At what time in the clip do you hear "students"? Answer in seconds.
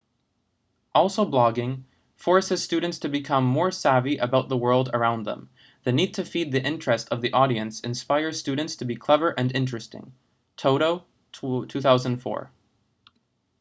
2.63-2.97, 8.39-8.75